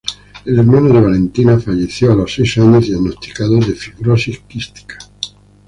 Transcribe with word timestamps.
El 0.45 0.57
hermano 0.57 0.91
de 0.95 0.99
Valentina 0.99 1.59
falleció 1.59 2.11
a 2.11 2.15
los 2.15 2.33
seis 2.33 2.57
años 2.57 2.87
diagnosticado 2.87 3.57
de 3.59 3.73
fibrosis 3.75 4.39
quística. 4.47 4.97